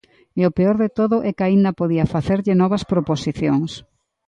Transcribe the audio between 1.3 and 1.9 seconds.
que aínda